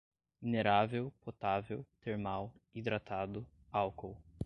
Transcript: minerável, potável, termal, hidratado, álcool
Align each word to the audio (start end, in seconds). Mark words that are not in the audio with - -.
minerável, 0.41 1.13
potável, 1.21 1.85
termal, 1.99 2.51
hidratado, 2.73 3.45
álcool 3.71 4.17